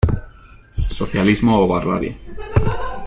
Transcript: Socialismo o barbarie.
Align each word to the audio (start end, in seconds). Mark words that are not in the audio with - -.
Socialismo 0.97 1.53
o 1.63 1.67
barbarie. 1.71 2.13